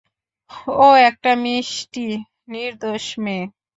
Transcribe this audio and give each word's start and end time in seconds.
ও 0.79 0.87
একটা 1.09 1.31
মিষ্টি, 1.43 2.07
নির্দোষ 2.51 3.05
মেয়ে। 3.23 3.45